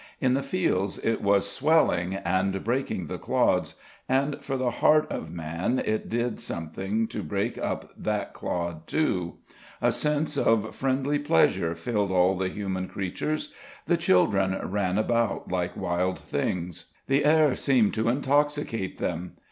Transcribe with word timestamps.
In 0.19 0.33
the 0.33 0.41
fields 0.41 0.97
it 0.97 1.21
was 1.21 1.47
swelling 1.47 2.15
and 2.15 2.63
breaking 2.63 3.05
the 3.05 3.19
clods; 3.19 3.75
and 4.09 4.43
for 4.43 4.57
the 4.57 4.71
heart 4.71 5.05
of 5.11 5.31
man, 5.31 5.77
it 5.85 6.09
did 6.09 6.39
something 6.39 7.07
to 7.09 7.21
break 7.21 7.59
up 7.59 7.91
that 7.95 8.33
clod 8.33 8.87
too. 8.87 9.35
A 9.79 9.91
sense 9.91 10.39
of 10.39 10.73
friendly 10.73 11.19
pleasure 11.19 11.75
filled 11.75 12.09
all 12.11 12.35
the 12.35 12.49
human 12.49 12.87
creatures. 12.87 13.53
The 13.85 13.95
children 13.95 14.57
ran 14.71 14.97
about 14.97 15.51
like 15.51 15.77
wild 15.77 16.17
things; 16.17 16.91
the 17.05 17.23
air 17.23 17.53
seemed 17.55 17.93
to 17.93 18.09
intoxicate 18.09 18.97
them. 18.97 19.33